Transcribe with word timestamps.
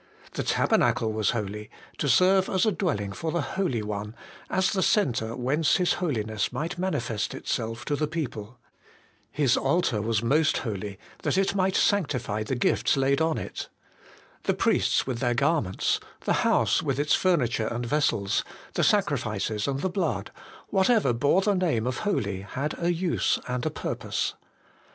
The 0.33 0.41
tabernacle 0.41 1.13
was 1.13 1.29
holy, 1.29 1.69
to 1.99 2.09
serve 2.09 2.49
as 2.49 2.65
a 2.65 2.71
dwelling 2.71 3.11
for 3.11 3.31
the 3.31 3.43
Holy 3.53 3.83
One, 3.83 4.15
as 4.49 4.71
the 4.73 4.81
centre 4.81 5.35
whence 5.35 5.75
His 5.75 5.93
Holiness 6.01 6.51
might 6.51 6.79
manifest 6.79 7.35
itself 7.35 7.85
to 7.85 7.95
the 7.95 8.07
people. 8.07 8.57
The 9.35 9.55
altar 9.59 10.01
was 10.01 10.23
most 10.23 10.57
holy, 10.57 10.97
that 11.21 11.37
it 11.37 11.53
might 11.53 11.75
sanctify 11.75 12.41
the 12.41 12.55
gifts 12.55 12.97
laid 12.97 13.21
on 13.21 13.37
it. 13.37 13.69
The 14.45 14.55
priests 14.55 15.05
with 15.05 15.19
their 15.19 15.35
garments, 15.35 15.99
the 16.21 16.33
house 16.41 16.81
with 16.81 16.97
its 16.97 17.13
furniture 17.13 17.67
and 17.67 17.85
vessels, 17.85 18.43
the 18.73 18.83
sacrifices 18.83 19.67
and 19.67 19.81
the 19.81 19.87
blood, 19.91 20.31
whatever 20.69 21.13
bore 21.13 21.41
the 21.41 21.53
name 21.53 21.85
of 21.85 21.97
holy 21.99 22.41
had 22.41 22.73
a 22.79 22.91
use 22.91 23.37
and 23.47 23.63
a 23.67 23.69
purpose. 23.69 24.33